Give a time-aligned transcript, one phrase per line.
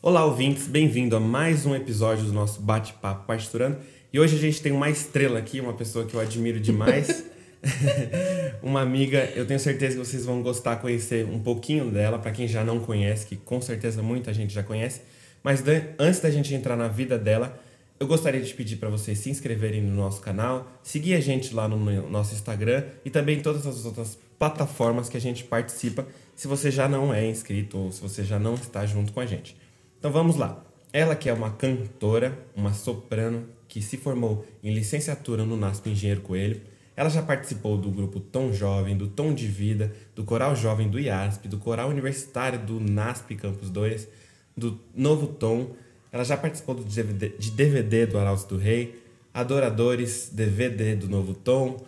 [0.00, 3.78] Olá, ouvintes, bem-vindo a mais um episódio do nosso Bate-Papo Partiturando.
[4.12, 7.24] E hoje a gente tem uma estrela aqui, uma pessoa que eu admiro demais.
[8.62, 12.30] uma amiga, eu tenho certeza que vocês vão gostar de conhecer um pouquinho dela, para
[12.30, 15.00] quem já não conhece, que com certeza muita gente já conhece.
[15.42, 15.64] Mas
[15.98, 17.60] antes da gente entrar na vida dela,
[17.98, 21.66] eu gostaria de pedir para vocês se inscreverem no nosso canal, seguir a gente lá
[21.66, 26.06] no nosso Instagram e também todas as outras plataformas que a gente participa,
[26.36, 29.26] se você já não é inscrito ou se você já não está junto com a
[29.26, 29.56] gente.
[29.98, 30.64] Então vamos lá.
[30.92, 36.20] Ela que é uma cantora, uma soprano, que se formou em licenciatura no NASP Engenheiro
[36.20, 36.60] Coelho.
[36.96, 40.98] Ela já participou do grupo Tom Jovem, do Tom de Vida, do Coral Jovem do
[40.98, 44.08] IASP, do Coral Universitário do NASP Campus 2,
[44.56, 45.74] do Novo Tom,
[46.10, 51.34] ela já participou do DVD, de DVD do Arauto do Rei, Adoradores, DVD do Novo
[51.34, 51.84] Tom,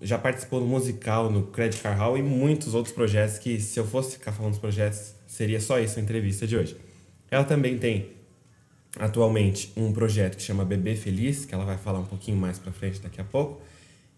[0.00, 3.86] já participou no musical, no Credit Car Hall e muitos outros projetos que, se eu
[3.86, 6.76] fosse ficar falando dos projetos, seria só isso a entrevista de hoje.
[7.32, 8.10] Ela também tem,
[8.98, 12.70] atualmente, um projeto que chama Bebê Feliz, que ela vai falar um pouquinho mais pra
[12.70, 13.62] frente daqui a pouco,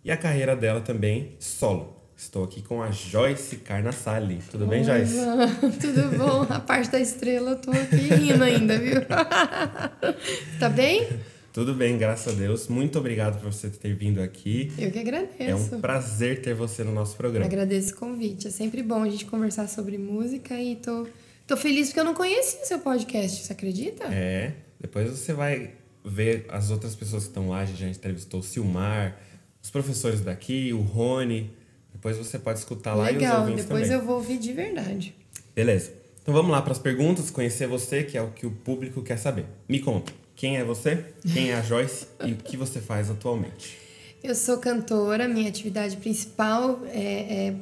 [0.04, 1.94] e a carreira dela também solo.
[2.16, 4.40] Estou aqui com a Joyce Carnassali.
[4.50, 5.14] Tudo bem, Joyce?
[5.80, 6.44] Tudo bom?
[6.52, 9.00] A parte da estrela eu tô aqui rindo ainda, viu?
[10.58, 11.06] tá bem?
[11.52, 12.66] Tudo bem, graças a Deus.
[12.66, 14.72] Muito obrigado por você ter vindo aqui.
[14.76, 15.40] Eu que agradeço.
[15.40, 17.46] É um prazer ter você no nosso programa.
[17.46, 18.48] Agradeço o convite.
[18.48, 21.06] É sempre bom a gente conversar sobre música e tô,
[21.46, 24.04] tô feliz porque eu não conhecia seu podcast, você acredita?
[24.04, 24.54] É.
[24.80, 25.72] Depois você vai
[26.04, 27.60] ver as outras pessoas que estão lá.
[27.60, 29.18] A gente já entrevistou o Silmar,
[29.62, 31.50] os professores daqui, o Rony.
[31.92, 33.98] Depois você pode escutar lá Legal, e os ouvintes depois também.
[33.98, 35.14] eu vou ouvir de verdade.
[35.54, 35.92] Beleza.
[36.20, 39.18] Então vamos lá para as perguntas, conhecer você, que é o que o público quer
[39.18, 39.46] saber.
[39.68, 41.04] Me conta, quem é você?
[41.32, 43.78] Quem é a Joyce e o que você faz atualmente?
[44.22, 47.54] Eu sou cantora, minha atividade principal é, é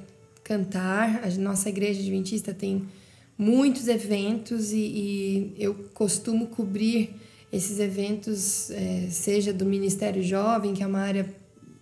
[0.44, 1.22] cantar.
[1.24, 2.86] A nossa igreja adventista tem
[3.42, 7.10] muitos eventos e, e eu costumo cobrir
[7.52, 11.26] esses eventos, é, seja do Ministério Jovem, que é uma área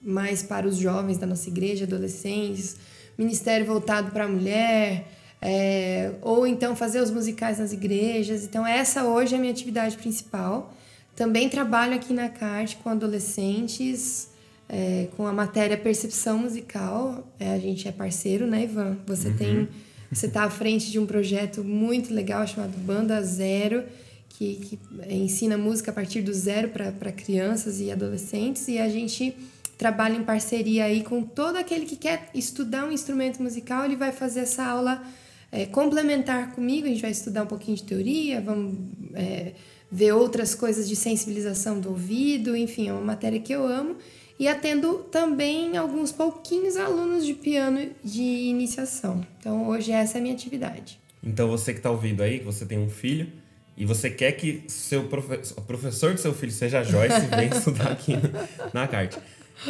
[0.03, 2.77] mais para os jovens da nossa igreja, adolescentes,
[3.19, 5.07] ministério voltado para a mulher,
[5.43, 8.45] é, ou então fazer os musicais nas igrejas.
[8.45, 10.75] Então, essa hoje é a minha atividade principal.
[11.15, 14.29] Também trabalho aqui na CART com adolescentes,
[14.69, 17.27] é, com a matéria Percepção Musical.
[17.39, 18.97] É, a gente é parceiro, né, Ivan?
[19.07, 19.37] Você Uhum.
[19.37, 19.69] tem.
[20.11, 23.85] Você está à frente de um projeto muito legal chamado Banda Zero,
[24.29, 24.79] que, que
[25.09, 28.67] ensina música a partir do zero para crianças e adolescentes.
[28.69, 29.37] E a gente
[29.79, 34.13] trabalha em parceria aí com todo aquele que quer estudar um instrumento musical, ele vai
[34.13, 35.03] fazer essa aula
[35.51, 38.77] é, complementar comigo, a gente vai estudar um pouquinho de teoria, vamos
[39.15, 39.53] é,
[39.91, 43.97] ver outras coisas de sensibilização do ouvido, enfim, é uma matéria que eu amo.
[44.41, 49.21] E atendo também alguns pouquinhos alunos de piano de iniciação.
[49.39, 50.99] Então hoje essa é a minha atividade.
[51.23, 53.29] Então você que está ouvindo aí, que você tem um filho
[53.77, 57.93] e você quer que seu profe o professor do seu filho seja Joyce, vem estudar
[57.93, 58.15] aqui
[58.73, 59.19] na CART.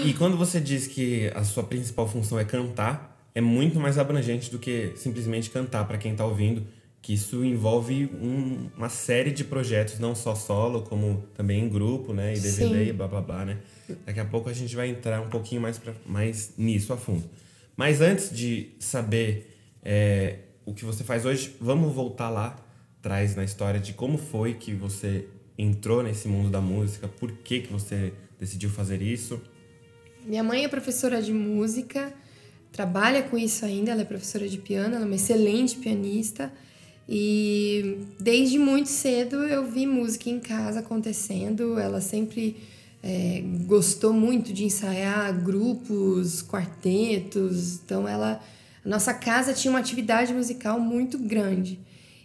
[0.05, 4.53] E quando você diz que a sua principal função é cantar, é muito mais abrangente
[4.53, 6.65] do que simplesmente cantar para quem está ouvindo,
[7.03, 12.13] que isso envolve um- uma série de projetos, não só solo, como também em grupo,
[12.13, 12.89] né, e DVD Sim.
[12.91, 13.57] e blá blá blá, né?
[14.07, 17.25] Daqui a pouco a gente vai entrar um pouquinho mais, pra, mais nisso a fundo.
[17.77, 22.57] Mas antes de saber é, o que você faz hoje, vamos voltar lá
[22.99, 27.61] atrás na história de como foi que você entrou nesse mundo da música, por que,
[27.61, 29.41] que você decidiu fazer isso.
[30.25, 32.13] Minha mãe é professora de música,
[32.73, 36.53] trabalha com isso ainda, ela é professora de piano, ela é uma excelente pianista.
[37.09, 41.79] E desde muito cedo eu vi música em casa acontecendo.
[41.79, 42.57] Ela sempre
[43.03, 47.81] é, gostou muito de ensaiar grupos, quartetos.
[47.85, 48.41] Então ela,
[48.85, 51.81] a nossa casa tinha uma atividade musical muito grande.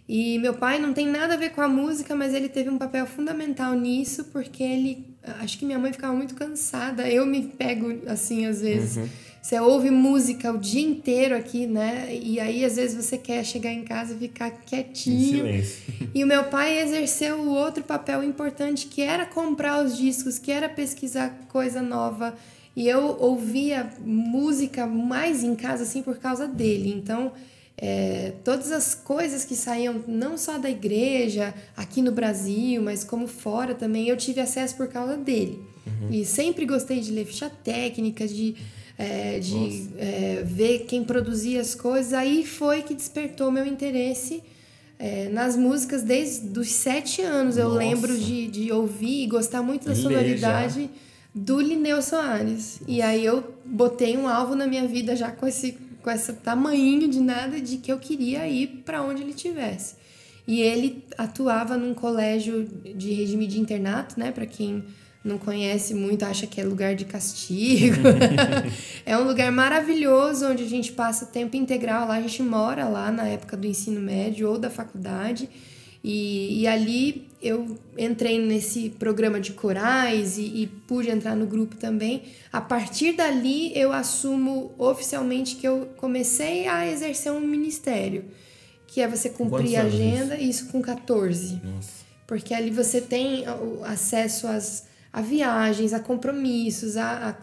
[0.08, 2.78] E meu pai não tem nada a ver com a música, mas ele teve um
[2.78, 5.16] papel fundamental nisso, porque ele.
[5.40, 7.08] Acho que minha mãe ficava muito cansada.
[7.10, 8.96] Eu me pego assim, às vezes.
[9.46, 12.08] Você ouve música o dia inteiro aqui, né?
[12.20, 15.36] E aí, às vezes, você quer chegar em casa e ficar Em quietinho.
[15.36, 15.94] silêncio.
[16.12, 20.50] E o meu pai exerceu o outro papel importante, que era comprar os discos, que
[20.50, 22.34] era pesquisar coisa nova.
[22.74, 26.92] E eu ouvia música mais em casa, assim, por causa dele.
[26.92, 27.30] Então,
[27.78, 33.28] é, todas as coisas que saíam, não só da igreja, aqui no Brasil, mas como
[33.28, 35.62] fora também, eu tive acesso por causa dele.
[36.10, 38.56] E sempre gostei de ler ficha técnica, de,
[38.98, 42.12] é, de é, ver quem produzia as coisas.
[42.12, 44.42] Aí foi que despertou meu interesse
[44.98, 47.56] é, nas músicas desde os sete anos.
[47.56, 47.78] Eu Nossa.
[47.78, 50.90] lembro de, de ouvir e gostar muito da Ler sonoridade
[51.34, 52.80] do Lineu Soares.
[52.88, 57.08] E aí eu botei um alvo na minha vida já com esse, com esse tamanho
[57.08, 59.94] de nada de que eu queria ir para onde ele tivesse.
[60.46, 64.30] E ele atuava num colégio de regime de internato, né?
[64.30, 64.84] Para quem
[65.26, 68.02] não conhece muito, acha que é lugar de castigo.
[69.04, 73.10] é um lugar maravilhoso onde a gente passa tempo integral lá, a gente mora lá
[73.10, 75.48] na época do ensino médio ou da faculdade.
[76.04, 81.74] E, e ali eu entrei nesse programa de corais e, e, pude entrar no grupo
[81.74, 82.22] também.
[82.52, 88.24] A partir dali eu assumo oficialmente que eu comecei a exercer um ministério,
[88.86, 90.62] que é você cumprir a agenda, isso?
[90.62, 91.60] isso com 14.
[91.64, 92.06] Nossa.
[92.24, 93.44] Porque ali você tem
[93.84, 97.36] acesso às a viagens, a compromissos, a, a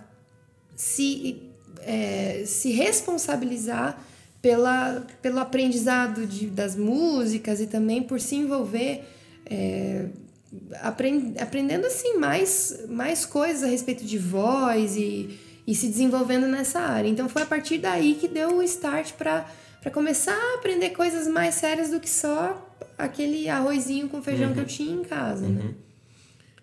[0.75, 1.41] se,
[1.81, 3.99] é, se responsabilizar
[4.41, 9.03] pela, pelo aprendizado de, das músicas e também por se envolver
[9.45, 10.07] é,
[10.81, 16.79] aprend, aprendendo assim mais, mais coisas a respeito de voz e, e se desenvolvendo nessa
[16.79, 17.07] área.
[17.07, 19.45] Então foi a partir daí que deu o start para
[19.91, 24.53] começar a aprender coisas mais sérias do que só aquele arrozinho com feijão uhum.
[24.53, 25.61] que eu tinha em casa, né?
[25.61, 25.67] uhum.
[25.69, 25.73] né?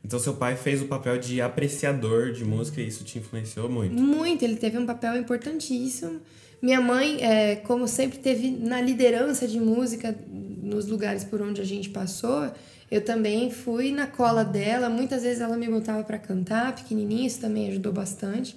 [0.04, 3.94] Então seu pai fez o papel de apreciador de música e isso te influenciou muito?
[3.94, 6.20] Muito, ele teve um papel importantíssimo.
[6.60, 10.14] Minha mãe, é, como sempre teve na liderança de música
[10.62, 12.50] nos lugares por onde a gente passou,
[12.90, 14.88] eu também fui na cola dela.
[14.90, 18.56] Muitas vezes ela me botava para cantar, pequenininha, isso também ajudou bastante.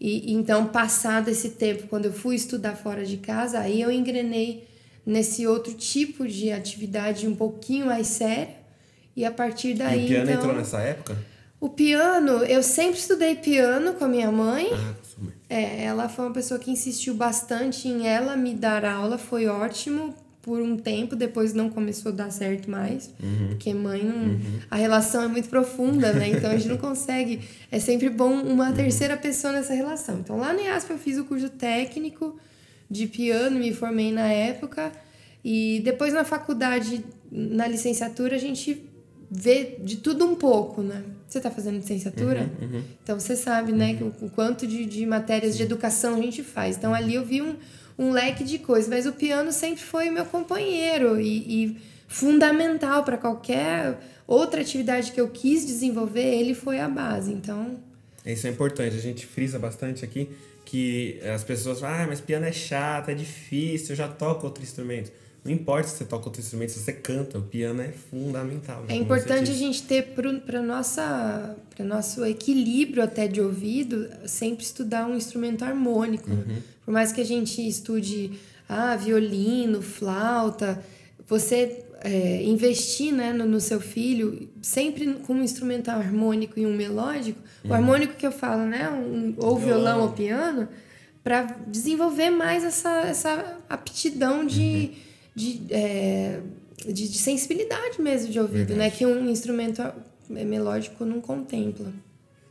[0.00, 4.66] E então, passado esse tempo, quando eu fui estudar fora de casa, aí eu engrenei
[5.04, 8.57] nesse outro tipo de atividade um pouquinho mais séria
[9.18, 10.02] e a partir daí.
[10.02, 11.18] E o piano então, entrou nessa época?
[11.60, 14.68] O piano, eu sempre estudei piano com a minha mãe.
[14.72, 15.34] Ah, com mãe.
[15.50, 20.14] É, ela foi uma pessoa que insistiu bastante em ela me dar aula, foi ótimo
[20.40, 23.48] por um tempo, depois não começou a dar certo mais, uhum.
[23.48, 24.60] porque mãe não, uhum.
[24.70, 26.28] a relação é muito profunda, né?
[26.28, 27.40] Então a gente não consegue,
[27.72, 28.74] é sempre bom uma uhum.
[28.74, 30.20] terceira pessoa nessa relação.
[30.20, 32.38] Então lá no IASP eu fiz o curso técnico
[32.88, 34.92] de piano, me formei na época,
[35.44, 38.87] e depois na faculdade, na licenciatura, a gente
[39.30, 41.04] vê de tudo um pouco, né?
[41.26, 42.50] Você está fazendo licenciatura?
[42.60, 42.82] Uhum, uhum.
[43.02, 44.12] Então você sabe, né, uhum.
[44.22, 45.58] o, o, quanto de, de matérias Sim.
[45.58, 46.76] de educação a gente faz.
[46.76, 47.54] Então ali eu vi um,
[47.98, 51.76] um leque de coisas, mas o piano sempre foi meu companheiro e, e
[52.06, 57.32] fundamental para qualquer outra atividade que eu quis desenvolver, ele foi a base.
[57.32, 57.78] Então.
[58.24, 60.30] Isso é importante, a gente frisa bastante aqui
[60.64, 64.62] que as pessoas falam, ah, mas piano é chato, é difícil, eu já toco outro
[64.62, 65.10] instrumento.
[65.48, 68.84] Não importa se você toca outro instrumento, se você canta, o piano é fundamental.
[68.86, 70.14] É importante a gente ter
[70.44, 76.30] para nossa para nosso equilíbrio até de ouvido sempre estudar um instrumento harmônico.
[76.30, 76.58] Uhum.
[76.84, 78.32] Por mais que a gente estude
[78.68, 80.84] ah, violino, flauta,
[81.26, 86.76] você é, investir né, no, no, seu filho sempre com um instrumento harmônico e um
[86.76, 87.40] melódico.
[87.64, 87.70] Uhum.
[87.70, 90.68] O harmônico que eu falo, né, um, ou violão, violão ou piano,
[91.24, 95.07] para desenvolver mais essa, essa aptidão de uhum
[95.38, 96.40] de, é,
[96.86, 98.88] de, de, sensibilidade mesmo de ouvido, né?
[98.90, 98.90] Verdade.
[98.90, 98.90] né?
[98.90, 99.82] Que um instrumento
[100.28, 101.92] melódico não contempla.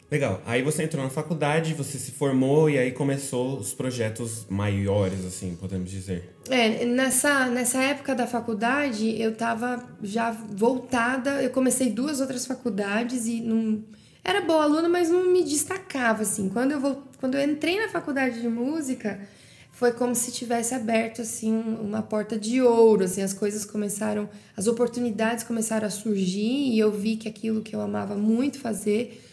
[0.10, 0.42] Legal.
[0.46, 5.58] Aí você entrou na faculdade, você se formou e aí começou os projetos maiores, assim,
[5.60, 6.34] podemos dizer.
[6.50, 13.28] É, nessa, nessa época da faculdade, eu tava já voltada, eu comecei duas outras faculdades
[13.28, 13.84] e não...
[14.24, 16.50] Era boa aluna, mas não me destacava, assim.
[16.50, 19.20] Quando eu, quando eu entrei na faculdade de música,
[19.78, 24.66] foi como se tivesse aberto assim uma porta de ouro, assim, as coisas começaram, as
[24.66, 29.24] oportunidades começaram a surgir e eu vi que aquilo que eu amava muito fazer,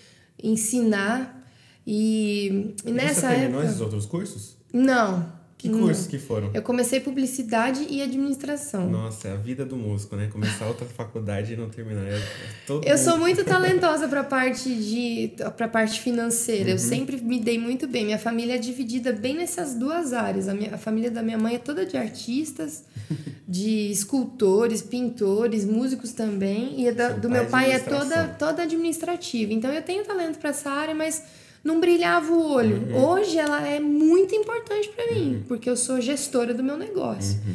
[0.43, 1.43] ensinar
[1.87, 4.59] e, e nessa você terminou época, esses outros cursos?
[4.71, 5.33] Não,
[5.69, 6.51] que cursos que foram?
[6.53, 8.89] Eu comecei publicidade e administração.
[8.89, 10.29] Nossa, é a vida do músico, né?
[10.31, 12.07] Começar outra faculdade e não terminar.
[12.07, 12.21] É
[12.67, 13.05] todo eu mundo...
[13.05, 16.65] sou muito talentosa para parte de para parte financeira.
[16.65, 16.71] Uhum.
[16.73, 18.05] Eu sempre me dei muito bem.
[18.05, 20.49] Minha família é dividida bem nessas duas áreas.
[20.49, 22.85] A, minha, a família da minha mãe é toda de artistas,
[23.49, 26.87] de escultores, pintores, músicos também.
[26.87, 29.53] E da, do meu pai é toda toda administrativa.
[29.53, 31.23] Então eu tenho talento para essa área, mas
[31.65, 32.89] não brilhava o olho.
[32.89, 33.05] Uhum.
[33.05, 35.43] Hoje ela é muito importante para mim, uhum.
[35.49, 37.41] porque eu sou gestora do meu negócio.
[37.47, 37.55] Uhum.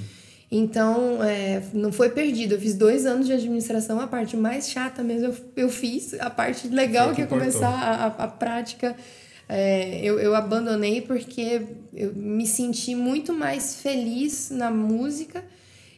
[0.51, 2.55] Então, é, não foi perdido.
[2.55, 6.15] Eu fiz dois anos de administração, a parte mais chata mesmo eu, eu fiz.
[6.19, 8.95] A parte legal, que, que é começar a, a, a prática,
[9.47, 11.61] é, eu, eu abandonei porque
[11.93, 15.43] eu me senti muito mais feliz na música.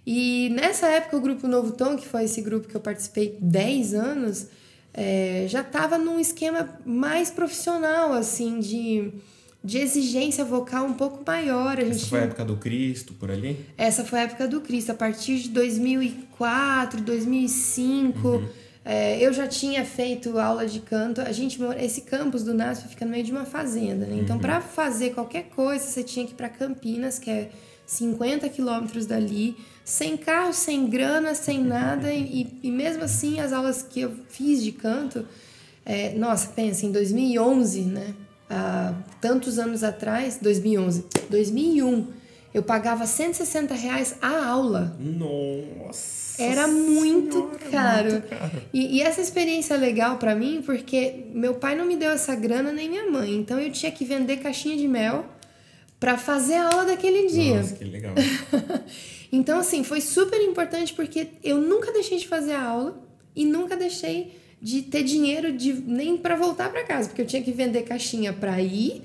[0.05, 3.93] E nessa época, o Grupo Novo Tom, que foi esse grupo que eu participei 10
[3.93, 4.47] anos,
[4.93, 9.11] é, já estava num esquema mais profissional, assim, de,
[9.63, 11.77] de exigência vocal um pouco maior.
[11.77, 11.95] A gente...
[11.95, 13.65] Essa foi a época do Cristo, por ali?
[13.77, 18.27] Essa foi a época do Cristo, a partir de 2004, 2005.
[18.27, 18.47] Uhum.
[18.83, 21.21] É, eu já tinha feito aula de canto.
[21.21, 24.17] A gente esse campus do NASF fica no meio de uma fazenda, né?
[24.19, 24.41] Então, uhum.
[24.41, 27.49] para fazer qualquer coisa, você tinha que ir para Campinas, que é
[27.85, 32.13] 50 quilômetros dali, sem carro, sem grana, sem nada.
[32.13, 35.25] E, e mesmo assim, as aulas que eu fiz de canto,
[35.85, 38.13] é, nossa, pensa, em 2011, né?
[38.49, 42.07] Há tantos anos atrás, 2011, 2001,
[42.53, 44.97] eu pagava 160 reais a aula.
[44.99, 46.21] Nossa!
[46.41, 48.11] Era muito senhora, caro.
[48.11, 48.61] Muito caro.
[48.73, 52.35] E, e, essa experiência é legal para mim porque meu pai não me deu essa
[52.35, 53.35] grana nem minha mãe.
[53.35, 55.25] Então eu tinha que vender caixinha de mel
[55.99, 57.57] para fazer a aula daquele dia.
[57.57, 58.15] Nossa, que legal.
[59.31, 63.01] então, assim, foi super importante porque eu nunca deixei de fazer a aula
[63.35, 67.41] e nunca deixei de ter dinheiro de nem para voltar para casa, porque eu tinha
[67.41, 69.03] que vender caixinha para ir,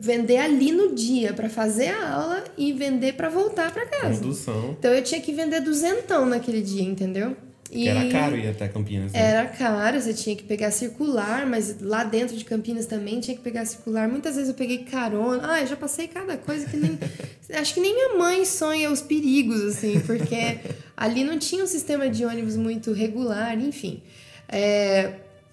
[0.00, 4.20] vender ali no dia para fazer a aula e vender para voltar para casa.
[4.20, 4.76] Condução.
[4.78, 7.36] Então eu tinha que vender duzentão naquele dia, entendeu?
[7.70, 9.12] E era caro ir até Campinas.
[9.12, 9.20] Né?
[9.20, 13.42] Era caro, você tinha que pegar circular, mas lá dentro de Campinas também tinha que
[13.42, 14.08] pegar circular.
[14.08, 15.52] Muitas vezes eu peguei carona.
[15.52, 16.98] Ah, eu já passei cada coisa que nem.
[17.54, 20.58] acho que nem minha mãe sonha os perigos, assim, porque
[20.96, 24.02] ali não tinha um sistema de ônibus muito regular, enfim.
[24.48, 25.12] É,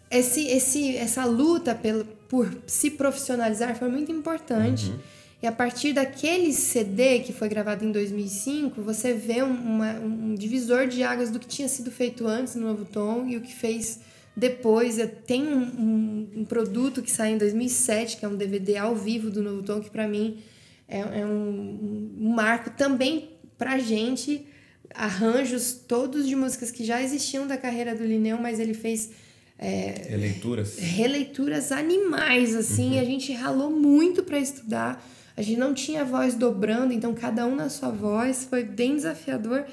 [0.10, 4.90] esse, esse, essa luta pelo, por se profissionalizar foi muito importante.
[4.90, 5.15] Uhum.
[5.46, 10.34] E a partir daquele CD que foi gravado em 2005, você vê um, uma, um
[10.34, 13.54] divisor de águas do que tinha sido feito antes no Novo Tom e o que
[13.54, 14.00] fez
[14.36, 14.98] depois.
[15.28, 19.30] Tem um, um, um produto que saiu em 2007, que é um DVD ao vivo
[19.30, 20.40] do Novo Tom, que para mim
[20.88, 24.48] é, é um, um marco também pra gente.
[24.96, 29.12] Arranjos todos de músicas que já existiam da carreira do Lineu, mas ele fez
[29.60, 33.00] é, releituras releituras animais assim uhum.
[33.00, 35.02] a gente ralou muito para estudar
[35.38, 39.66] a gente não tinha voz dobrando, então cada um na sua voz, foi bem desafiador.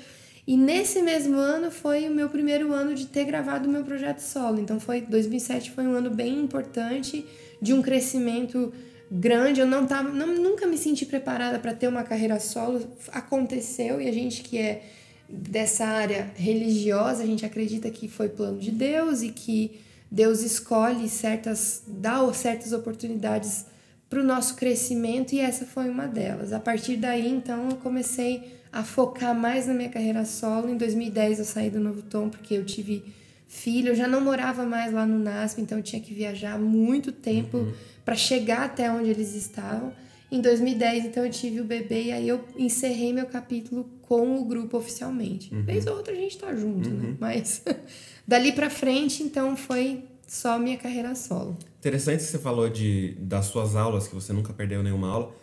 [0.45, 4.19] E nesse mesmo ano foi o meu primeiro ano de ter gravado o meu projeto
[4.19, 4.59] solo.
[4.59, 7.25] Então foi 2007 foi um ano bem importante
[7.61, 8.73] de um crescimento
[9.11, 9.61] grande.
[9.61, 12.85] Eu não tava, não, nunca me senti preparada para ter uma carreira solo.
[13.13, 14.83] Aconteceu e a gente que é
[15.29, 21.09] dessa área religiosa, a gente acredita que foi plano de Deus e que Deus escolhe
[21.09, 23.65] certas dá certas oportunidades
[24.13, 26.53] para o nosso crescimento e essa foi uma delas.
[26.53, 30.69] A partir daí, então, eu comecei a focar mais na minha carreira solo.
[30.69, 33.03] Em 2010 eu saí do Novo Tom porque eu tive
[33.49, 37.11] filho, eu já não morava mais lá no NASP, então eu tinha que viajar muito
[37.11, 37.73] tempo uhum.
[38.05, 39.95] para chegar até onde eles estavam.
[40.31, 44.45] Em 2010, então, eu tive o bebê e aí eu encerrei meu capítulo com o
[44.45, 45.55] grupo oficialmente.
[45.55, 45.63] Uhum.
[45.63, 46.97] Vez ou outra a gente tá junto, né?
[46.97, 47.11] uhum.
[47.13, 47.17] né?
[47.19, 47.63] Mas
[48.29, 51.57] dali para frente, então, foi só minha carreira solo.
[51.83, 55.35] Interessante que você falou de, das suas aulas, que você nunca perdeu nenhuma aula.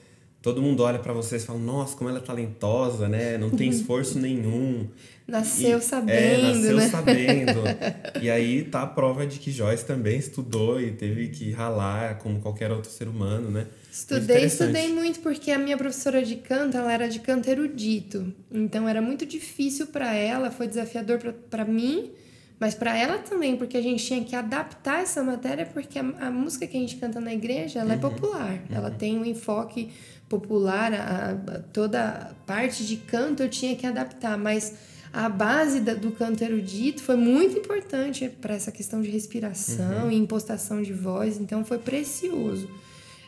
[0.42, 3.38] Todo mundo olha para você e fala, nossa, como ela é talentosa, né?
[3.38, 4.88] Não tem esforço nenhum.
[5.28, 6.88] Nasceu e, sabendo, é, nasceu né?
[6.88, 7.60] sabendo.
[8.24, 12.40] e aí tá a prova de que Joyce também estudou e teve que ralar como
[12.40, 13.68] qualquer outro ser humano, né?
[13.92, 18.34] Estudei, estudei muito porque a minha professora de canto, ela era de canto erudito.
[18.50, 21.20] Então era muito difícil para ela, foi desafiador
[21.50, 22.14] para mim
[22.60, 26.30] mas para ela também, porque a gente tinha que adaptar essa matéria, porque a, a
[26.32, 28.08] música que a gente canta na igreja, ela é uhum.
[28.08, 28.52] é popular.
[28.52, 28.76] Uhum.
[28.76, 29.90] Ela tem um enfoque
[30.28, 34.74] popular, a, a, toda a parte de canto eu tinha que adaptar, mas
[35.12, 40.12] a base da, do canto erudito foi muito importante para essa questão de respiração uhum.
[40.12, 42.70] e impostação de voz, então foi precioso.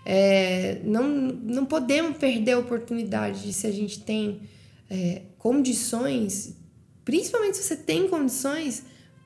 [0.05, 4.41] É, não, não podemos perder a oportunidade de se a gente tem
[4.89, 6.55] é, condições,
[7.05, 8.83] principalmente se você tem condições,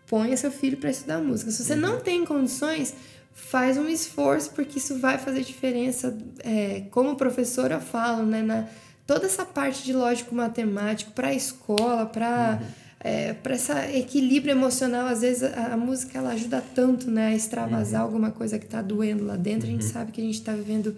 [0.08, 1.52] ponha seu filho para estudar música.
[1.52, 1.80] Se você uhum.
[1.80, 2.94] não tem condições,
[3.34, 6.18] faz um esforço, porque isso vai fazer diferença.
[6.44, 8.42] É, como professora, eu falo, né?
[8.42, 8.68] Na,
[9.06, 12.60] toda essa parte de lógico-matemático para a escola, para.
[12.62, 12.86] Uhum.
[13.08, 17.36] É, para esse equilíbrio emocional, às vezes a, a, música ela ajuda tanto né, a
[17.36, 18.08] extravasar uhum.
[18.08, 19.68] alguma coisa que está doendo lá dentro.
[19.68, 19.92] A gente uhum.
[19.92, 20.98] sabe que a gente está vivendo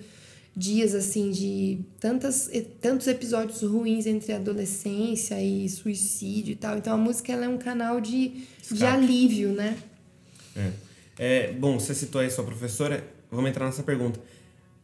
[0.57, 2.49] dias assim de tantas,
[2.81, 6.79] tantos episódios ruins entre adolescência e suicídio e tal.
[6.79, 9.77] Então a música ela é um canal de, de alívio, né?
[10.55, 10.71] É.
[11.19, 11.51] é.
[11.53, 13.07] Bom, você citou aí sua professora.
[13.29, 14.19] Vamos entrar nessa pergunta.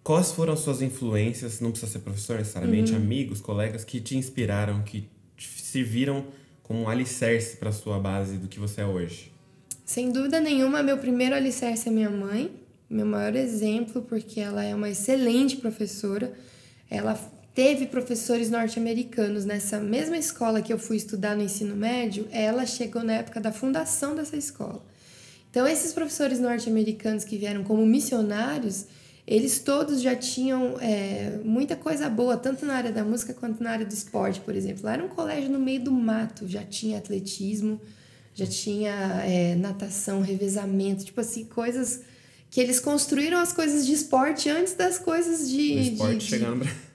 [0.03, 2.97] Quais foram as suas influências, não precisa ser professor necessariamente, uhum.
[2.97, 6.25] amigos, colegas, que te inspiraram, que serviram
[6.61, 9.31] como um alicerce para sua base do que você é hoje?
[9.85, 12.62] Sem dúvida nenhuma, meu primeiro alicerce é minha mãe
[12.93, 16.33] meu maior exemplo, porque ela é uma excelente professora.
[16.89, 17.15] Ela
[17.53, 22.27] teve professores norte-americanos nessa mesma escola que eu fui estudar no ensino médio.
[22.31, 24.83] Ela chegou na época da fundação dessa escola.
[25.49, 28.85] Então, esses professores norte-americanos que vieram como missionários,
[29.25, 33.71] eles todos já tinham é, muita coisa boa, tanto na área da música quanto na
[33.71, 34.83] área do esporte, por exemplo.
[34.83, 37.79] Lá era um colégio no meio do mato, já tinha atletismo,
[38.33, 38.91] já tinha
[39.25, 42.01] é, natação, revezamento, tipo assim, coisas
[42.53, 45.73] que eles construíram as coisas de esporte antes das coisas de.
[45.73, 46.45] O esporte de.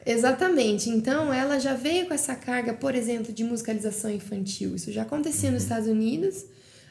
[0.06, 0.88] Exatamente.
[0.88, 4.76] Então, ela já veio com essa carga, por exemplo, de musicalização infantil.
[4.76, 6.44] Isso já acontecia nos Estados Unidos.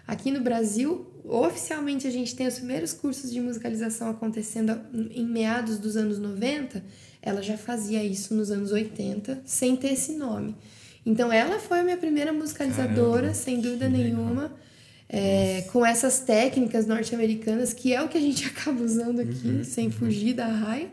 [0.06, 4.78] Aqui no Brasil, oficialmente, a gente tem os primeiros cursos de musicalização acontecendo
[5.12, 6.84] em meados dos anos 90.
[7.22, 10.54] Ela já fazia isso nos anos 80, sem ter esse nome.
[11.06, 14.52] Então, ela foi a minha primeira musicalizadora, Caramba, sem dúvida nenhuma.
[15.10, 19.64] É, com essas técnicas norte-americanas, que é o que a gente acaba usando aqui, uhum,
[19.64, 19.92] sem uhum.
[19.92, 20.90] fugir da raia.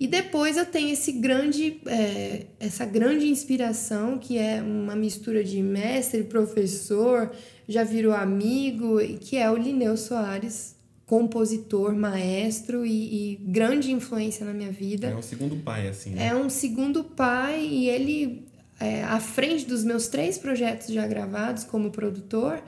[0.00, 5.60] E depois eu tenho esse grande, é, essa grande inspiração, que é uma mistura de
[5.60, 7.32] mestre, professor,
[7.68, 14.52] já virou amigo, que é o Lineu Soares, compositor, maestro e, e, grande influência na
[14.52, 15.08] minha vida.
[15.08, 16.10] É um segundo pai, assim.
[16.10, 16.28] Né?
[16.28, 18.46] É um segundo pai e ele,
[18.78, 22.62] é, à frente dos meus três projetos já gravados como produtor,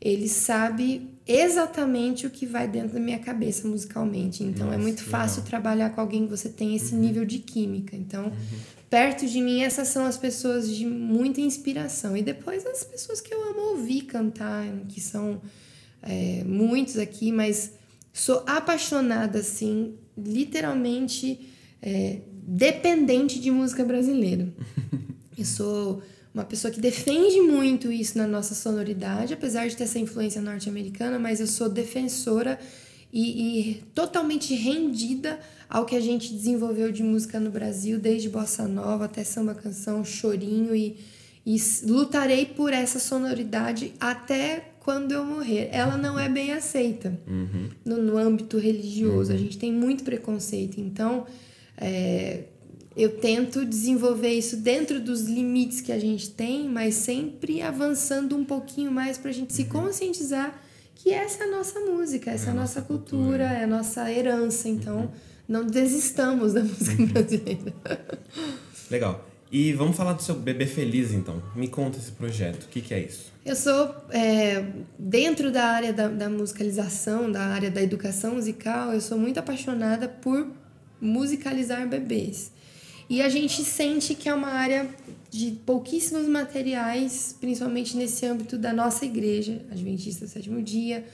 [0.00, 4.44] ele sabe exatamente o que vai dentro da minha cabeça musicalmente.
[4.44, 7.00] Então é Nossa, é muito fácil trabalhar com alguém que você tem esse uhum.
[7.00, 7.96] nível de química.
[7.96, 8.32] Então, uhum.
[8.88, 12.16] perto de mim, essas são as pessoas de muita inspiração.
[12.16, 15.40] E depois as pessoas que eu amo ouvir cantar, que são
[16.02, 17.72] é, muitos aqui, mas
[18.12, 21.50] sou apaixonada, assim, literalmente
[21.82, 24.52] é, dependente de música brasileira.
[25.36, 26.02] eu sou
[26.36, 31.18] uma pessoa que defende muito isso na nossa sonoridade, apesar de ter essa influência norte-americana,
[31.18, 32.58] mas eu sou defensora
[33.10, 38.68] e, e, totalmente rendida ao que a gente desenvolveu de música no Brasil, desde bossa
[38.68, 40.98] nova até samba canção, chorinho e,
[41.46, 45.70] e lutarei por essa sonoridade até quando eu morrer.
[45.72, 47.70] Ela não é bem aceita uhum.
[47.82, 49.30] no, no, âmbito religioso.
[49.30, 49.36] Uhum.
[49.36, 50.78] A gente tem muito preconceito.
[50.78, 51.26] Então,
[51.78, 52.44] é,
[52.96, 58.44] eu tento desenvolver isso dentro dos limites que a gente tem, mas sempre avançando um
[58.44, 59.68] pouquinho mais para a gente se uhum.
[59.68, 60.58] conscientizar
[60.94, 63.66] que essa é a nossa música, essa é, é a nossa, cultura, cultura, é a
[63.66, 64.66] nossa herança.
[64.66, 65.08] Então, uhum.
[65.46, 67.08] não desistamos da música uhum.
[67.08, 67.74] brasileira.
[68.90, 69.28] Legal.
[69.52, 71.42] E vamos falar do seu Bebê Feliz, então.
[71.54, 72.64] Me conta esse projeto.
[72.64, 73.30] O que, que é isso?
[73.44, 74.64] Eu sou, é,
[74.98, 80.08] dentro da área da, da musicalização, da área da educação musical, eu sou muito apaixonada
[80.08, 80.48] por
[81.00, 82.50] musicalizar bebês.
[83.08, 84.88] E a gente sente que é uma área
[85.30, 91.04] de pouquíssimos materiais, principalmente nesse âmbito da nossa igreja, Adventista do Sétimo Dia.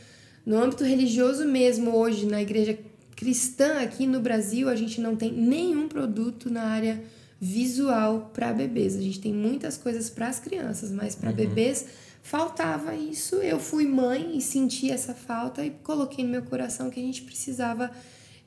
[0.44, 2.78] No âmbito religioso mesmo, hoje, na igreja
[3.14, 7.02] cristã aqui no Brasil, a gente não tem nenhum produto na área
[7.40, 8.96] visual para bebês.
[8.96, 11.36] A gente tem muitas coisas para as crianças, mas para uhum.
[11.36, 11.86] bebês
[12.22, 13.36] faltava isso.
[13.36, 17.22] Eu fui mãe e senti essa falta e coloquei no meu coração que a gente
[17.22, 17.90] precisava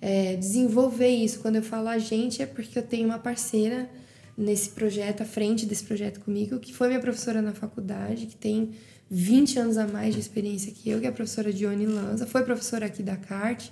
[0.01, 1.39] é, desenvolver isso.
[1.39, 3.89] Quando eu falo a gente, é porque eu tenho uma parceira
[4.37, 8.71] nesse projeto, à frente desse projeto comigo, que foi minha professora na faculdade, que tem
[9.09, 12.43] 20 anos a mais de experiência que eu, que é a professora Dione Lanza, foi
[12.43, 13.71] professora aqui da CART.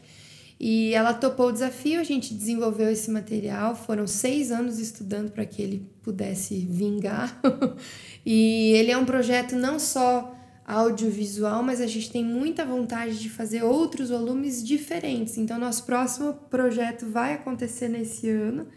[0.59, 5.45] E ela topou o desafio, a gente desenvolveu esse material, foram seis anos estudando para
[5.45, 7.38] que ele pudesse vingar.
[8.25, 10.33] e ele é um projeto não só
[10.65, 15.38] audiovisual, mas a gente tem muita vontade de fazer outros volumes diferentes.
[15.38, 18.67] Então, nosso próximo projeto vai acontecer nesse ano.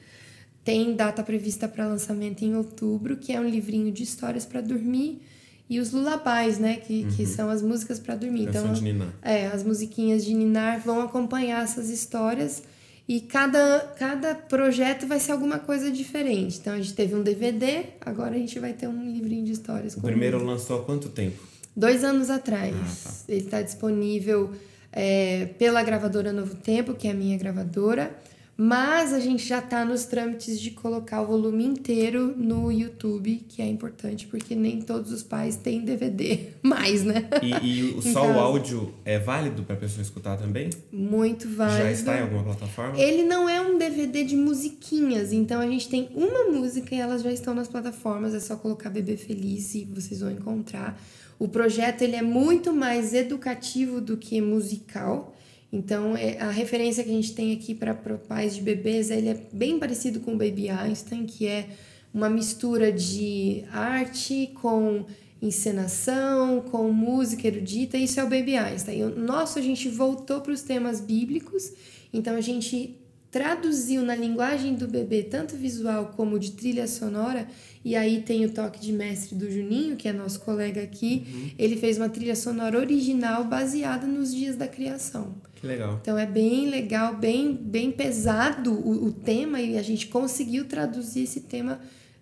[0.64, 5.22] Tem data prevista para lançamento em outubro, que é um livrinho de histórias para dormir
[5.68, 7.10] e os lullabies, né, que, uhum.
[7.10, 8.46] que são as músicas para dormir.
[8.46, 9.08] Canção então, de ninar.
[9.22, 12.62] é, as musiquinhas de ninar vão acompanhar essas histórias
[13.08, 16.58] e cada, cada projeto vai ser alguma coisa diferente.
[16.58, 19.96] Então a gente teve um DVD, agora a gente vai ter um livrinho de histórias.
[19.96, 21.55] O primeiro lançou há quanto tempo?
[21.76, 22.74] Dois anos atrás.
[22.74, 23.14] Ah, tá.
[23.28, 24.50] Ele está disponível
[24.90, 28.16] é, pela gravadora Novo Tempo, que é a minha gravadora.
[28.58, 33.60] Mas a gente já está nos trâmites de colocar o volume inteiro no YouTube, que
[33.60, 37.28] é importante, porque nem todos os pais têm DVD mais, né?
[37.42, 40.70] E, e o, só o áudio é válido para a pessoa escutar também?
[40.90, 41.82] Muito válido.
[41.82, 42.98] Já está em alguma plataforma?
[42.98, 47.22] Ele não é um DVD de musiquinhas, então a gente tem uma música e elas
[47.22, 50.98] já estão nas plataformas, é só colocar Bebê Feliz e vocês vão encontrar.
[51.38, 55.34] O projeto ele é muito mais educativo do que musical.
[55.72, 59.46] Então, é, a referência que a gente tem aqui para pais de bebês, ele é
[59.52, 61.68] bem parecido com o Baby Einstein, que é
[62.14, 65.04] uma mistura de arte com
[65.42, 67.98] encenação, com música erudita.
[67.98, 69.04] Isso é o Baby Einstein.
[69.04, 71.72] O nosso, a gente voltou para os temas bíblicos.
[72.12, 72.96] Então, a gente
[73.36, 77.46] traduziu na linguagem do bebê, tanto visual como de trilha sonora,
[77.84, 81.26] e aí tem o toque de mestre do Juninho, que é nosso colega aqui.
[81.28, 81.50] Uhum.
[81.58, 85.34] Ele fez uma trilha sonora original baseada nos dias da criação.
[85.54, 85.98] Que legal.
[86.00, 91.24] Então é bem legal, bem, bem pesado o, o tema, e a gente conseguiu traduzir
[91.24, 91.78] esse tema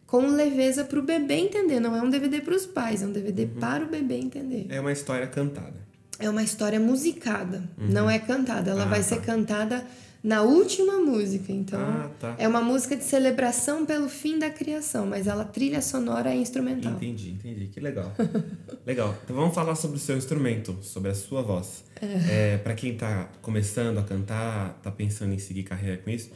[0.09, 1.79] com leveza para o bebê entender.
[1.79, 3.61] Não é um DVD para os pais, é um DVD uhum.
[3.61, 4.67] para o bebê entender.
[4.69, 5.77] É uma história cantada.
[6.19, 7.87] é uma história musicada, uhum.
[7.89, 8.73] não é cantada.
[8.73, 9.05] Ela ah, vai tá.
[9.05, 9.87] ser cantada
[10.25, 11.53] na última música.
[11.53, 12.35] Então, ah, tá.
[12.39, 16.95] é uma música de celebração pelo fim da criação, mas ela trilha sonora é instrumental.
[16.95, 17.67] Entendi, entendi.
[17.67, 18.11] Que legal.
[18.87, 19.15] legal.
[19.23, 21.85] Então vamos falar sobre o seu instrumento, sobre a sua voz.
[22.01, 22.55] É.
[22.55, 26.31] É, para quem tá começando a cantar, tá pensando em seguir carreira com isso,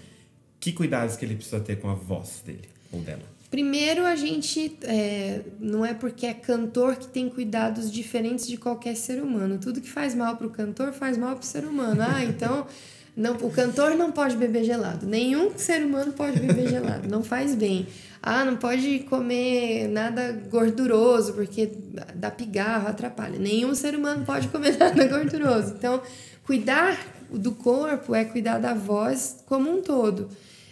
[0.61, 3.23] que cuidados que ele precisa ter com a voz dele ou dela?
[3.51, 8.95] Primeiro, a gente é, não é porque é cantor que tem cuidados diferentes de qualquer
[8.95, 9.59] ser humano.
[9.59, 12.03] Tudo que faz mal para o cantor faz mal para o ser humano.
[12.03, 12.67] Ah, então
[13.19, 15.05] não, o cantor não pode beber gelado.
[15.05, 17.09] Nenhum ser humano pode beber gelado.
[17.09, 17.89] Não faz bem.
[18.23, 21.69] Ah, não pode comer nada gorduroso porque
[22.15, 23.37] dá pigarro, atrapalha.
[23.37, 25.75] Nenhum ser humano pode comer nada gorduroso.
[25.77, 26.01] Então,
[26.47, 26.97] cuidar
[27.29, 30.31] do corpo é cuidar da voz como um todo.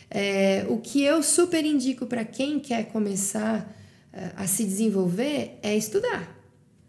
[0.08, 3.76] É, o que eu super indico para quem quer começar
[4.12, 6.35] é, a se desenvolver é estudar.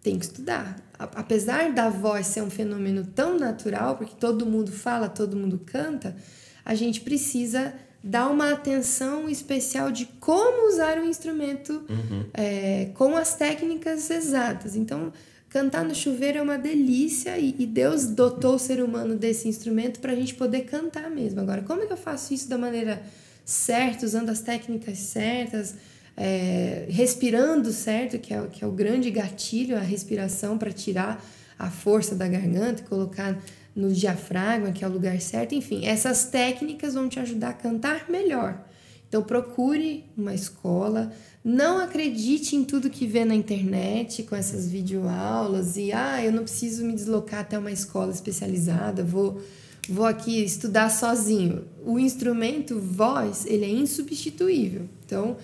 [0.08, 0.78] Tem que estudar.
[0.98, 6.16] Apesar da voz ser um fenômeno tão natural, porque todo mundo fala, todo mundo canta,
[6.64, 12.26] a gente precisa dar uma atenção especial de como usar o instrumento uhum.
[12.34, 14.78] é, com as técnicas exatas.
[14.78, 15.12] Então,
[15.50, 20.00] cantar no chuveiro é uma delícia e, e Deus dotou o ser humano desse instrumento
[20.00, 21.42] para a gente poder cantar mesmo.
[21.42, 23.04] Agora, como é que eu faço isso da maneira
[23.44, 25.76] certa, usando as técnicas certas,
[26.18, 31.24] é, respirando certo, que é, que é o grande gatilho, a respiração para tirar
[31.60, 33.38] a força da garganta e colocar
[33.76, 35.54] no diafragma, que é o lugar certo.
[35.54, 38.66] Enfim, essas técnicas vão te ajudar a cantar melhor.
[39.08, 45.78] Então procure uma escola, não acredite em tudo que vê na internet com essas videoaulas
[45.78, 49.42] e ah, eu não preciso me deslocar até uma escola especializada, vou
[49.90, 51.64] vou aqui estudar sozinho.
[51.86, 54.90] O instrumento voz, ele é insubstituível.
[55.06, 55.38] Então,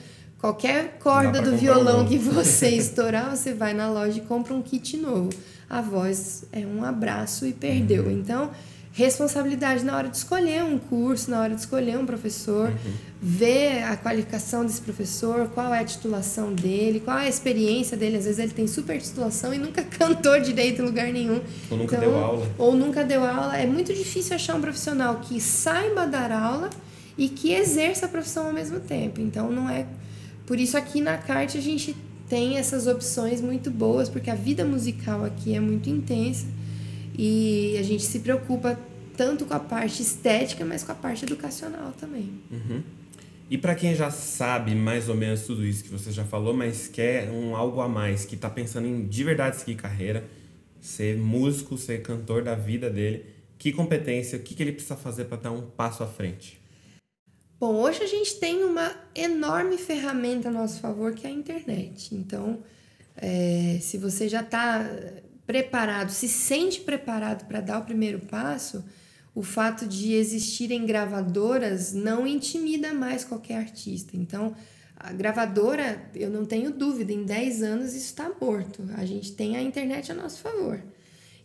[0.44, 4.62] qualquer corda do violão um que você estourar, você vai na loja e compra um
[4.62, 5.30] kit novo.
[5.70, 8.04] A voz é um abraço e perdeu.
[8.04, 8.12] Uhum.
[8.12, 8.52] Então,
[8.92, 12.94] responsabilidade na hora de escolher um curso, na hora de escolher um professor, uhum.
[13.22, 18.18] ver a qualificação desse professor, qual é a titulação dele, qual é a experiência dele.
[18.18, 21.40] Às vezes ele tem super titulação e nunca cantou direito em lugar nenhum.
[21.72, 22.48] Ou nunca então, deu aula.
[22.58, 23.58] Ou nunca deu aula.
[23.58, 26.70] É muito difícil achar um profissional que saiba dar aula
[27.18, 29.22] e que exerça a profissão ao mesmo tempo.
[29.22, 29.86] Então não é.
[30.46, 31.96] Por isso aqui na CART a gente
[32.30, 36.48] tem essas opções muito boas, porque a vida musical aqui é muito intensa
[37.18, 38.78] e a gente se preocupa
[39.16, 42.30] tanto com a parte estética, mas com a parte educacional também.
[42.52, 42.82] Uhum.
[43.50, 46.88] E para quem já sabe mais ou menos tudo isso que você já falou, mas
[46.88, 50.26] quer um algo a mais, que está pensando em de verdade seguir carreira,
[50.82, 53.26] ser músico, ser cantor da vida dele,
[53.60, 56.60] que competência, o que, que ele precisa fazer para dar um passo à frente?
[57.66, 62.14] Bom, hoje a gente tem uma enorme ferramenta a nosso favor que é a internet.
[62.14, 62.62] Então,
[63.16, 64.86] é, se você já está
[65.48, 68.84] preparado, se sente preparado para dar o primeiro passo,
[69.34, 74.18] o fato de existirem gravadoras não intimida mais qualquer artista.
[74.18, 74.54] Então,
[74.98, 78.84] a gravadora, eu não tenho dúvida, em 10 anos isso está morto.
[78.98, 80.84] A gente tem a internet a nosso favor.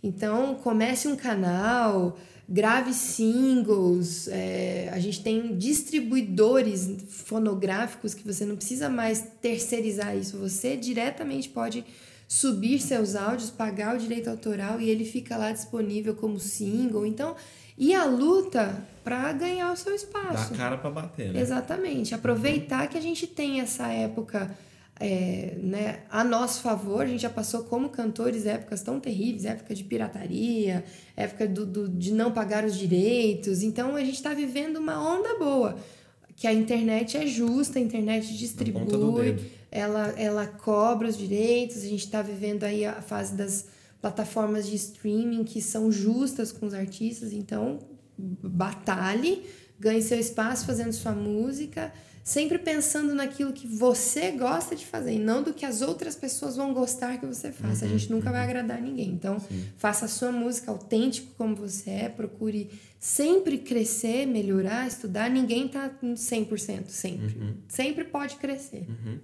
[0.03, 8.57] Então, comece um canal, grave singles, é, a gente tem distribuidores fonográficos que você não
[8.57, 11.85] precisa mais terceirizar isso, você diretamente pode
[12.27, 17.07] subir seus áudios, pagar o direito autoral e ele fica lá disponível como single.
[17.07, 17.35] Então,
[17.77, 20.51] e a luta para ganhar o seu espaço.
[20.51, 21.41] Dá cara para bater, né?
[21.41, 22.15] Exatamente.
[22.15, 24.51] Aproveitar que a gente tem essa época
[25.01, 27.03] é, né, a nosso favor.
[27.03, 30.85] A gente já passou como cantores épocas tão terríveis, época de pirataria,
[31.17, 33.63] época do, do de não pagar os direitos.
[33.63, 35.77] Então a gente está vivendo uma onda boa.
[36.37, 39.37] Que a internet é justa, a internet distribui
[39.71, 43.67] ela, ela cobra os direitos, a gente está vivendo aí a fase das
[44.01, 47.79] plataformas de streaming que são justas com os artistas, então
[48.17, 49.43] batalhe,
[49.79, 51.93] ganhe seu espaço fazendo sua música,
[52.29, 56.57] sempre pensando naquilo que você gosta de fazer e não do que as outras pessoas
[56.57, 57.87] vão gostar que você faça.
[57.87, 58.33] Uhum, a gente nunca uhum.
[58.33, 59.09] vai agradar ninguém.
[59.09, 59.65] Então, Sim.
[59.79, 65.31] faça a sua música autêntico como você é, procure sempre crescer, melhorar, estudar.
[65.31, 67.39] Ninguém tá 100%, sempre.
[67.39, 67.55] Uhum.
[67.67, 68.87] Sempre pode crescer.
[68.87, 69.19] Uhum.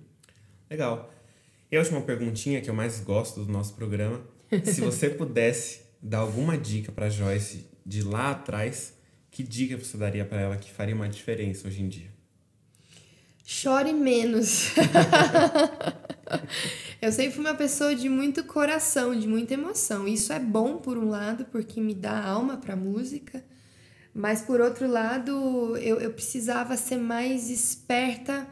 [0.70, 1.12] Legal.
[1.70, 4.22] E a última perguntinha que eu mais gosto do nosso programa.
[4.64, 8.94] Se você pudesse dar alguma dica para Joyce de lá atrás,
[9.30, 12.13] que dica você daria para ela que faria uma diferença hoje em dia?
[13.46, 14.70] Chore menos.
[17.00, 20.08] eu sempre fui uma pessoa de muito coração, de muita emoção.
[20.08, 23.44] Isso é bom por um lado, porque me dá alma para música,
[24.14, 28.48] mas por outro lado, eu, eu precisava ser mais esperta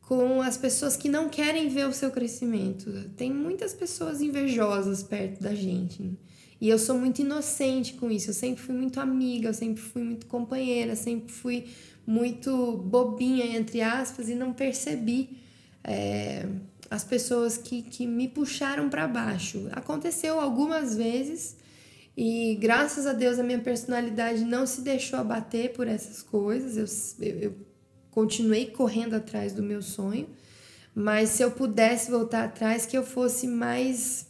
[0.00, 3.10] com as pessoas que não querem ver o seu crescimento.
[3.16, 6.16] Tem muitas pessoas invejosas perto da gente.
[6.60, 8.30] E eu sou muito inocente com isso.
[8.30, 11.66] Eu sempre fui muito amiga, eu sempre fui muito companheira, sempre fui
[12.06, 15.38] muito bobinha, entre aspas, e não percebi
[15.84, 16.46] é,
[16.90, 19.68] as pessoas que, que me puxaram para baixo.
[19.72, 21.56] Aconteceu algumas vezes
[22.16, 26.76] e graças a Deus a minha personalidade não se deixou abater por essas coisas.
[27.20, 27.54] Eu, eu, eu
[28.10, 30.26] continuei correndo atrás do meu sonho,
[30.94, 34.26] mas se eu pudesse voltar atrás, que eu fosse mais,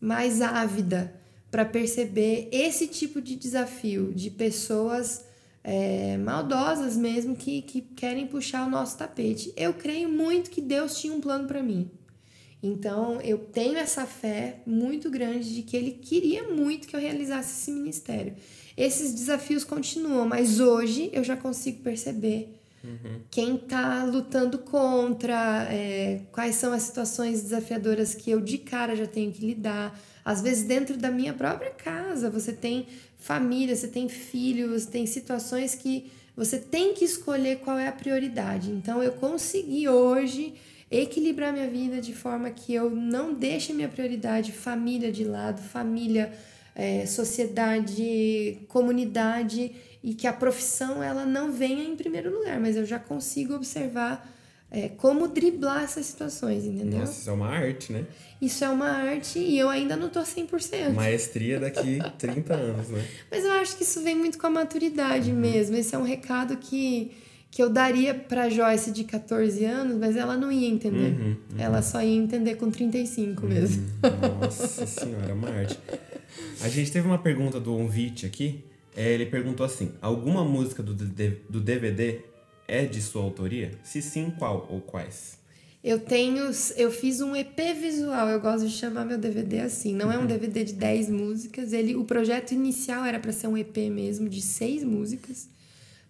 [0.00, 1.23] mais ávida
[1.54, 5.24] para perceber esse tipo de desafio de pessoas
[5.62, 9.52] é, maldosas mesmo que, que querem puxar o nosso tapete.
[9.56, 11.88] Eu creio muito que Deus tinha um plano para mim.
[12.60, 17.60] Então eu tenho essa fé muito grande de que Ele queria muito que eu realizasse
[17.60, 18.34] esse ministério.
[18.76, 22.53] Esses desafios continuam, mas hoje eu já consigo perceber
[22.84, 23.20] uhum.
[23.30, 29.06] quem está lutando contra, é, quais são as situações desafiadoras que eu de cara já
[29.06, 29.98] tenho que lidar.
[30.24, 32.86] Às vezes, dentro da minha própria casa, você tem
[33.18, 38.70] família, você tem filhos, tem situações que você tem que escolher qual é a prioridade.
[38.70, 40.54] Então eu consegui hoje
[40.90, 46.32] equilibrar minha vida de forma que eu não deixe minha prioridade família de lado, família,
[46.74, 49.72] é, sociedade, comunidade
[50.04, 54.30] e que a profissão ela não venha em primeiro lugar, mas eu já consigo observar
[54.70, 56.98] é, como driblar essas situações, entendeu?
[56.98, 58.04] Nossa, isso é uma arte, né?
[58.38, 60.92] Isso é uma arte e eu ainda não tô 100%.
[60.92, 63.02] Maestria daqui 30 anos, né?
[63.30, 65.38] Mas eu acho que isso vem muito com a maturidade uhum.
[65.38, 65.74] mesmo.
[65.74, 67.12] Esse é um recado que,
[67.50, 71.18] que eu daria pra Joyce de 14 anos, mas ela não ia entender.
[71.18, 71.36] Uhum, uhum.
[71.56, 73.86] Ela só ia entender com 35 mesmo.
[74.02, 74.38] Uhum.
[74.40, 75.78] Nossa senhora, é uma arte.
[76.60, 78.64] A gente teve uma pergunta do Onvite aqui.
[78.96, 82.20] É, ele perguntou assim: alguma música do, do DVD
[82.66, 83.72] é de sua autoria?
[83.82, 85.38] Se sim, qual ou quais?
[85.82, 86.50] Eu tenho.
[86.76, 89.94] Eu fiz um EP visual, eu gosto de chamar meu DVD assim.
[89.94, 90.66] Não é um DVD uhum.
[90.66, 91.72] de 10 músicas.
[91.74, 95.46] Ele, o projeto inicial era para ser um EP mesmo, de seis músicas.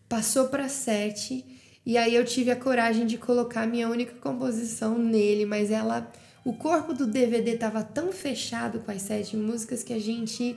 [0.09, 1.45] Passou para sete.
[1.85, 6.11] E aí eu tive a coragem de colocar minha única composição nele, mas ela.
[6.45, 10.55] O corpo do DVD tava tão fechado com as sete músicas que a gente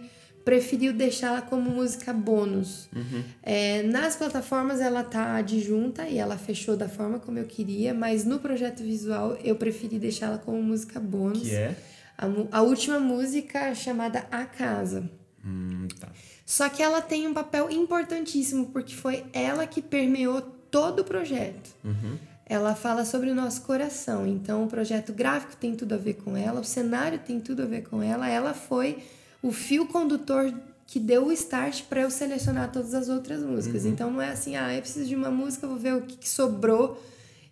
[0.47, 2.87] preferiu deixá-la como música bônus.
[2.95, 3.21] Uhum.
[3.43, 8.23] É, nas plataformas ela tá adjunta e ela fechou da forma como eu queria, mas
[8.23, 11.41] no projeto visual eu preferi deixá-la como música bônus.
[11.41, 11.75] Que é?
[12.17, 15.09] A, a última música chamada A Casa.
[15.45, 16.07] Hum, tá.
[16.45, 20.39] Só que ela tem um papel importantíssimo, porque foi ela que permeou
[20.71, 21.75] todo o projeto.
[21.83, 22.17] Uhum.
[22.45, 24.25] Ela fala sobre o nosso coração.
[24.25, 27.65] Então, o projeto gráfico tem tudo a ver com ela, o cenário tem tudo a
[27.65, 28.29] ver com ela.
[28.29, 29.03] Ela foi
[29.47, 30.53] o fio condutor
[30.85, 33.83] que deu o start para eu selecionar todas as outras músicas.
[33.83, 33.91] Uhum.
[33.91, 36.29] Então não é assim, ah, eu preciso de uma música, vou ver o que, que
[36.29, 37.01] sobrou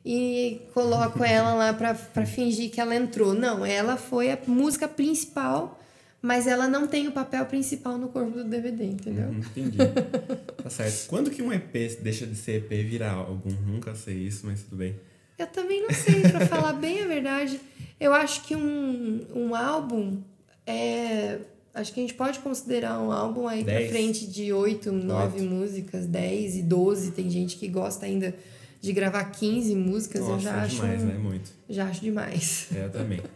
[0.06, 3.34] e coloco ela lá para fingir que ela entrou.
[3.34, 5.80] Não, ela foi a música principal,
[6.22, 9.30] mas ela não tem o papel principal no corpo do DVD, entendeu?
[9.30, 9.78] Uhum, entendi.
[10.62, 11.08] tá certo.
[11.08, 13.52] Quando que um EP deixa de ser EP e virar álbum?
[13.66, 15.00] Nunca sei isso, mas tudo bem.
[15.38, 17.60] Eu também não sei, para falar bem a verdade.
[18.00, 20.22] Eu acho que um, um álbum
[20.66, 21.40] é
[21.76, 23.82] Acho que a gente pode considerar um álbum aí dez.
[23.82, 27.12] pra frente de oito, nove músicas, dez e doze.
[27.12, 28.34] Tem gente que gosta ainda
[28.82, 30.22] de gravar 15 músicas.
[30.22, 30.76] Nossa, eu já é acho.
[30.76, 31.14] demais, né?
[31.16, 31.52] Muito.
[31.70, 32.68] Já acho demais.
[32.74, 33.20] É, eu também.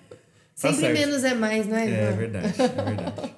[0.62, 1.90] Tá Sempre menos é mais, né?
[1.90, 3.34] É, é verdade, é verdade.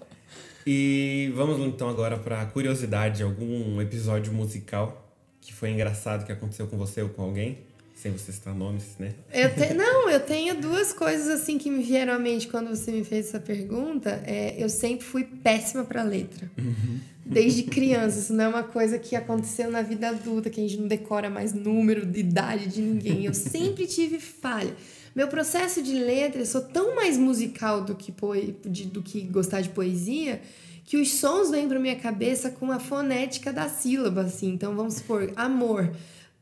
[0.66, 5.08] E vamos então agora para curiosidade, algum episódio musical
[5.40, 7.60] que foi engraçado que aconteceu com você ou com alguém?
[8.02, 9.14] Sem você citar nomes, né?
[9.32, 9.74] Eu te...
[9.78, 13.28] Não, eu tenho duas coisas assim que me vieram à mente quando você me fez
[13.28, 14.24] essa pergunta.
[14.26, 16.50] É, eu sempre fui péssima para letra.
[16.58, 17.00] Uhum.
[17.24, 18.18] Desde criança.
[18.18, 21.30] Isso não é uma coisa que aconteceu na vida adulta, que a gente não decora
[21.30, 23.26] mais número de idade de ninguém.
[23.26, 24.76] Eu sempre tive falha.
[25.16, 28.58] Meu processo de letra, eu sou tão mais musical do que, poe...
[28.92, 30.42] do que gostar de poesia,
[30.86, 34.50] que os sons vêm para minha cabeça com a fonética da sílaba, assim.
[34.50, 35.92] Então, vamos supor, amor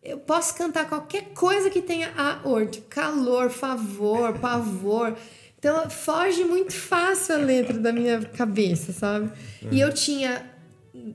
[0.03, 5.15] eu posso cantar qualquer coisa que tenha a or, tipo calor, favor, pavor.
[5.57, 9.29] Então foge muito fácil a letra da minha cabeça, sabe?
[9.69, 10.49] E eu tinha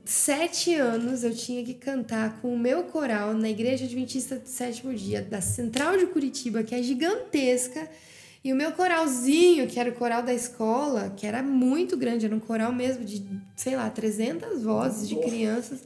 [0.05, 4.93] sete anos, eu tinha que cantar com o meu coral na Igreja Adventista do Sétimo
[4.93, 7.89] Dia, da Central de Curitiba, que é gigantesca.
[8.45, 12.35] E o meu coralzinho, que era o coral da escola, que era muito grande, era
[12.35, 15.79] um coral mesmo de, sei lá, 300 vozes de crianças,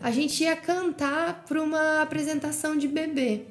[0.00, 3.42] a gente ia cantar para uma apresentação de bebê.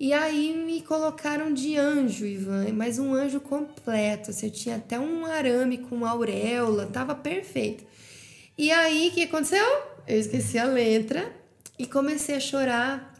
[0.00, 4.30] E aí me colocaram de anjo, Ivan, mas um anjo completo.
[4.30, 7.84] Assim, eu tinha até um arame com auréola, tava perfeito.
[8.58, 9.64] E aí o que aconteceu?
[10.08, 11.32] Eu esqueci a letra
[11.78, 13.11] e comecei a chorar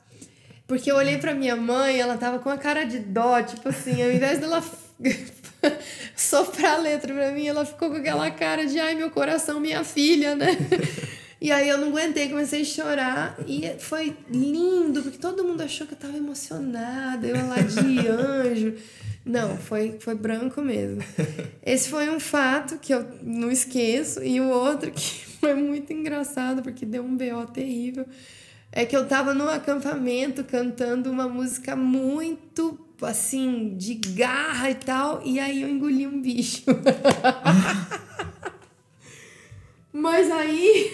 [0.66, 4.02] porque eu olhei pra minha mãe, ela tava com a cara de dó, tipo assim,
[4.02, 4.62] ao invés dela
[6.16, 9.84] soprar a letra pra mim, ela ficou com aquela cara de ai, meu coração, minha
[9.84, 10.56] filha, né?
[11.42, 13.36] E aí eu não aguentei, comecei a chorar.
[13.48, 18.74] E foi lindo, porque todo mundo achou que eu tava emocionada, eu lá de anjo.
[19.24, 21.02] Não, foi, foi branco mesmo.
[21.66, 24.22] Esse foi um fato que eu não esqueço.
[24.22, 28.06] E o outro que foi muito engraçado, porque deu um BO terrível,
[28.72, 35.20] é que eu tava num acampamento cantando uma música muito assim, de garra e tal,
[35.24, 36.62] e aí eu engoli um bicho.
[39.92, 40.92] Mas aí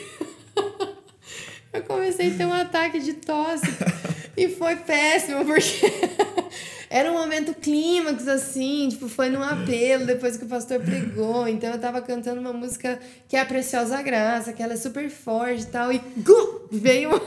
[1.73, 3.67] eu comecei a ter um ataque de tosse
[4.37, 5.81] e foi péssimo, porque
[6.91, 11.47] era um momento clímax, assim, tipo, foi num apelo depois que o pastor pregou.
[11.47, 15.09] Então eu tava cantando uma música que é a Preciosa Graça, que ela é super
[15.11, 16.01] forte e tal, e
[16.73, 17.21] veio.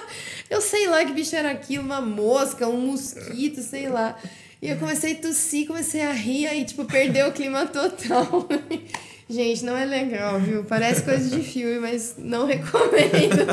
[0.50, 4.16] eu sei lá que bicho era aquilo, uma mosca, um mosquito, sei lá.
[4.60, 8.48] E eu comecei a tossir, comecei a rir, aí, tipo, perdeu o clima total.
[9.28, 10.64] Gente, não é legal, viu?
[10.64, 13.44] Parece coisa de filme, mas não recomendo.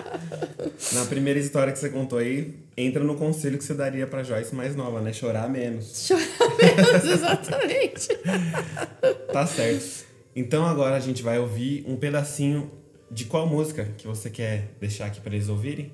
[0.94, 4.54] Na primeira história que você contou aí, entra no conselho que você daria pra Joyce
[4.54, 5.12] mais nova, né?
[5.12, 6.06] Chorar menos.
[6.06, 8.08] Chorar menos, exatamente.
[9.30, 10.06] tá certo.
[10.34, 12.70] Então agora a gente vai ouvir um pedacinho
[13.10, 15.92] de qual música que você quer deixar aqui para eles ouvirem?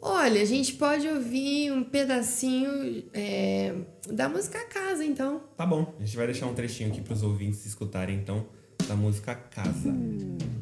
[0.00, 3.74] Olha, a gente pode ouvir um pedacinho é,
[4.08, 5.42] da música Casa, então.
[5.56, 8.46] Tá bom, a gente vai deixar um trechinho aqui para os ouvintes escutarem, então,
[8.86, 9.88] da música Casa.
[9.88, 10.55] Hum.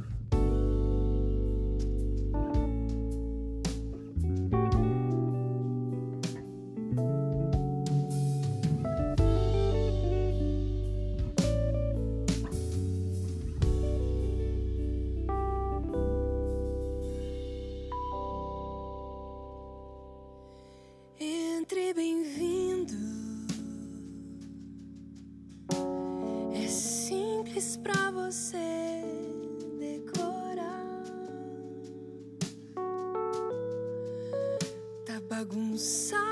[35.77, 36.25] Sua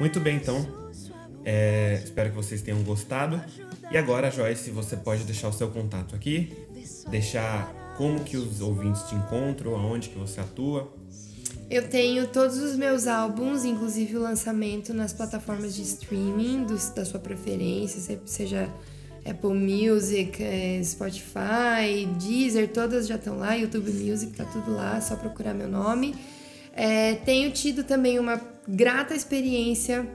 [0.00, 0.66] Muito bem, então.
[1.44, 3.38] É, espero que vocês tenham gostado.
[3.90, 6.56] E agora, Joyce, você pode deixar o seu contato aqui,
[7.10, 10.90] deixar como que os ouvintes te encontram, aonde que você atua.
[11.68, 17.04] Eu tenho todos os meus álbuns, inclusive o lançamento nas plataformas de streaming do, da
[17.04, 18.68] sua preferência, seja
[19.24, 25.14] Apple Music, é, Spotify, Deezer, todas já estão lá, YouTube Music, tá tudo lá, só
[25.14, 26.14] procurar meu nome.
[26.72, 28.38] É, tenho tido também uma
[28.70, 30.08] grata experiência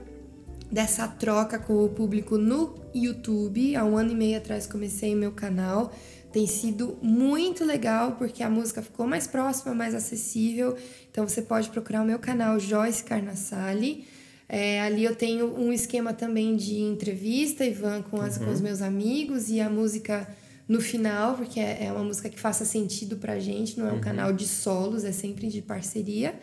[0.71, 3.75] dessa troca com o público no YouTube.
[3.75, 5.93] Há um ano e meio atrás comecei meu canal.
[6.31, 10.75] Tem sido muito legal porque a música ficou mais próxima, mais acessível.
[11.09, 14.05] Então você pode procurar o meu canal Joyce Carnassali.
[14.47, 18.45] É, ali eu tenho um esquema também de entrevista, Ivan, com, as, uhum.
[18.45, 20.27] com os meus amigos e a música
[20.67, 23.95] no final, porque é, é uma música que faça sentido pra gente, não é um
[23.95, 24.01] uhum.
[24.01, 26.35] canal de solos, é sempre de parceria.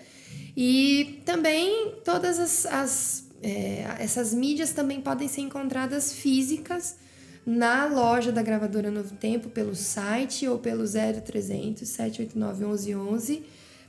[0.57, 6.97] E também todas as, as é, essas mídias também podem ser encontradas físicas
[7.45, 13.43] na loja da gravadora Novo Tempo, pelo site ou pelo 0300 789 1111,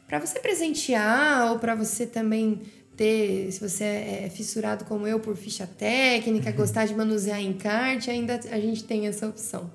[0.08, 2.62] para você presentear ou para você também
[2.96, 6.56] ter, se você é fissurado como eu por ficha técnica, Uhum.
[6.56, 9.70] gostar de manusear encarte, ainda a gente tem essa opção.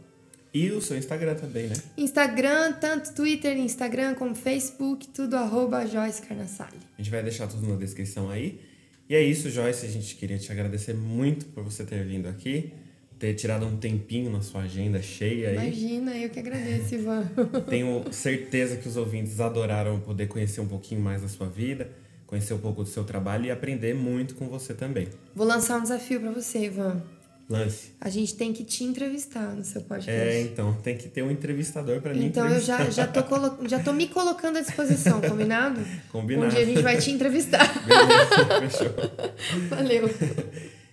[0.53, 1.75] E o seu Instagram também, né?
[1.97, 6.79] Instagram, tanto Twitter, Instagram como Facebook, tudo arroba Joyce Carnassali.
[6.97, 8.61] A gente vai deixar tudo na descrição aí.
[9.09, 9.87] E é isso, Joyce.
[9.87, 12.73] A gente queria te agradecer muito por você ter vindo aqui,
[13.19, 15.57] ter tirado um tempinho na sua agenda cheia aí.
[15.57, 17.27] Imagina, eu que agradeço, Ivan.
[17.69, 21.91] Tenho certeza que os ouvintes adoraram poder conhecer um pouquinho mais da sua vida,
[22.27, 25.09] conhecer um pouco do seu trabalho e aprender muito com você também.
[25.35, 27.03] Vou lançar um desafio para você, Ivan.
[27.49, 27.93] Lance.
[27.99, 30.13] A gente tem que te entrevistar no seu podcast.
[30.13, 33.67] É, então, tem que ter um entrevistador para mim Então eu já, já, tô colo...
[33.67, 35.81] já tô me colocando à disposição, combinado?
[36.13, 36.47] Combinado.
[36.47, 37.67] Um dia a gente vai te entrevistar.
[37.89, 39.69] Beleza, fechou.
[39.71, 40.11] Valeu.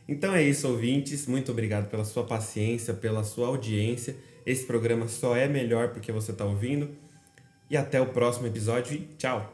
[0.08, 1.28] Então é isso, ouvintes.
[1.28, 4.16] Muito obrigado pela sua paciência, pela sua audiência.
[4.46, 6.90] Esse programa só é melhor porque você está ouvindo.
[7.70, 9.54] E até o próximo episódio tchau!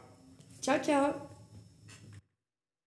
[0.60, 1.31] Tchau, tchau.